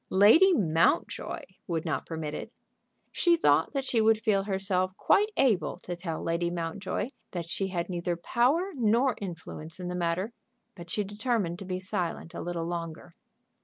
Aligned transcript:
Lady 0.15 0.51
Mountjoy 0.55 1.41
would 1.67 1.85
not 1.85 2.07
permit 2.07 2.33
it! 2.33 2.51
She 3.11 3.35
thought 3.37 3.71
that 3.73 3.85
she 3.85 4.01
would 4.01 4.19
feel 4.19 4.41
herself 4.45 4.97
quite 4.97 5.29
able 5.37 5.77
to 5.83 5.95
tell 5.95 6.23
Lady 6.23 6.49
Mountjoy 6.49 7.09
that 7.33 7.47
she 7.47 7.67
had 7.67 7.87
neither 7.87 8.15
power 8.15 8.71
nor 8.73 9.13
influence 9.21 9.79
in 9.79 9.89
the 9.89 9.93
matter, 9.95 10.33
but 10.73 10.89
she 10.89 11.03
determined 11.03 11.59
to 11.59 11.65
be 11.65 11.79
silent 11.79 12.33
a 12.33 12.41
little 12.41 12.65
longer. 12.65 13.11